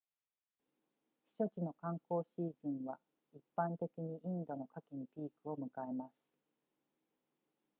[1.39, 2.97] 避暑地の観光シーズンは
[3.35, 6.11] 一般的にインドの夏季にピークを迎えます